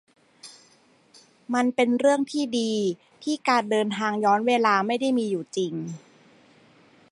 [1.53, 2.73] มันเป็นเรื่องที่ดี
[3.23, 5.73] ที่การเดินทางย้อนเวลาไม่ได้มีอยู่จริง